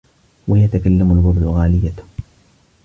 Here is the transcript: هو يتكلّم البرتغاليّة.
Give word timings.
هو 0.49 0.55
يتكلّم 0.55 1.11
البرتغاليّة. 1.11 1.93